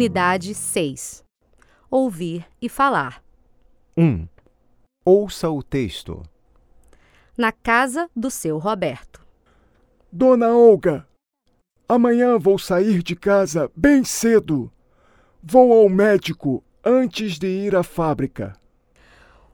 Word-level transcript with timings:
Unidade 0.00 0.54
6. 0.54 1.22
Ouvir 1.90 2.46
e 2.58 2.70
falar. 2.70 3.22
1. 3.94 4.26
Ouça 5.04 5.50
o 5.50 5.62
texto. 5.62 6.22
Na 7.36 7.52
casa 7.52 8.08
do 8.16 8.30
seu 8.30 8.56
Roberto. 8.56 9.20
Dona 10.10 10.56
Olga, 10.56 11.06
amanhã 11.86 12.38
vou 12.38 12.58
sair 12.58 13.02
de 13.02 13.14
casa 13.14 13.70
bem 13.76 14.02
cedo. 14.02 14.72
Vou 15.42 15.70
ao 15.70 15.86
médico 15.90 16.64
antes 16.82 17.38
de 17.38 17.48
ir 17.48 17.76
à 17.76 17.82
fábrica. 17.82 18.56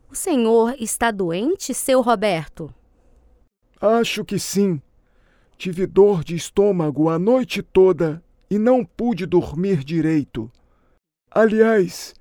O 0.09 0.15
senhor 0.15 0.77
está 0.79 1.11
doente, 1.11 1.75
seu 1.75 2.01
Roberto? 2.01 2.73
Acho 3.81 4.25
que 4.25 4.39
sim. 4.39 4.81
Tive 5.59 5.89
dor 5.89 6.23
de 6.23 6.37
estômago 6.37 7.09
a 7.09 7.19
noite 7.19 7.63
toda 7.63 8.23
e 8.51 8.59
não 8.59 8.85
pude 8.85 9.27
dormir 9.27 9.85
direito. 9.85 10.51
Aliás, 11.31 12.15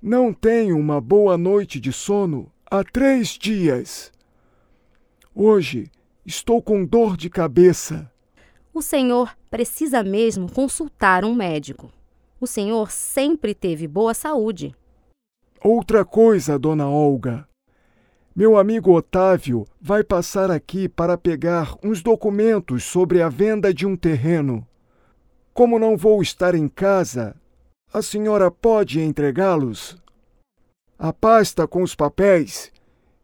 não 0.00 0.32
tenho 0.32 0.78
uma 0.78 1.00
boa 1.00 1.36
noite 1.36 1.80
de 1.80 1.92
sono 1.92 2.50
há 2.70 2.84
três 2.84 3.30
dias. 3.30 4.12
Hoje 5.34 5.90
estou 6.24 6.62
com 6.62 6.84
dor 6.84 7.16
de 7.16 7.28
cabeça. 7.28 8.10
O 8.72 8.82
senhor 8.82 9.36
precisa 9.50 10.02
mesmo 10.02 10.50
consultar 10.52 11.24
um 11.24 11.34
médico. 11.34 11.90
O 12.40 12.46
senhor 12.46 12.90
sempre 12.90 13.54
teve 13.54 13.88
boa 13.88 14.12
saúde. 14.12 14.74
Outra 15.62 16.04
coisa, 16.04 16.58
dona 16.58 16.88
Olga. 16.88 17.48
Meu 18.34 18.58
amigo 18.58 18.94
Otávio 18.94 19.64
vai 19.80 20.04
passar 20.04 20.50
aqui 20.50 20.88
para 20.88 21.16
pegar 21.16 21.74
uns 21.82 22.02
documentos 22.02 22.84
sobre 22.84 23.22
a 23.22 23.30
venda 23.30 23.72
de 23.72 23.86
um 23.86 23.96
terreno. 23.96 24.66
Como 25.56 25.78
não 25.78 25.96
vou 25.96 26.20
estar 26.20 26.54
em 26.54 26.68
casa, 26.68 27.34
a 27.90 28.02
senhora 28.02 28.50
pode 28.50 29.00
entregá-los? 29.00 29.96
A 30.98 31.14
pasta 31.14 31.66
com 31.66 31.82
os 31.82 31.94
papéis 31.94 32.70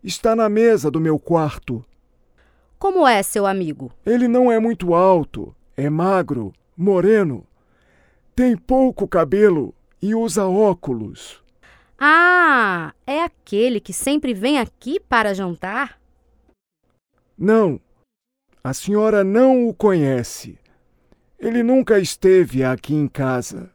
está 0.03 0.35
na 0.35 0.49
mesa 0.49 0.91
do 0.91 0.99
meu 0.99 1.19
quarto. 1.19 1.85
Como 2.79 3.07
é 3.07 3.23
seu 3.23 3.45
amigo? 3.45 3.93
Ele 4.07 4.29
não 4.29 4.51
é 4.51 4.59
muito 4.59 4.95
alto, 4.95 5.55
é 5.77 5.91
magro, 5.91 6.55
moreno, 6.75 7.47
tem 8.35 8.57
pouco 8.57 9.07
cabelo 9.07 9.75
e 10.01 10.15
usa 10.15 10.47
óculos. 10.47 11.45
Ah, 11.99 12.95
é 13.07 13.25
aquele 13.25 13.79
que 13.79 13.93
sempre 13.93 14.33
vem 14.33 14.59
aqui 14.59 14.99
para 14.99 15.35
jantar? 15.35 16.01
Não, 17.37 17.79
a 18.65 18.73
senhora 18.73 19.23
não 19.23 19.69
o 19.69 19.75
conhece. 19.75 20.62
Ele 21.43 21.65
nunca 21.65 21.99
esteve 21.99 22.63
aqui 22.63 22.95
em 22.95 23.09
casa. 23.09 23.69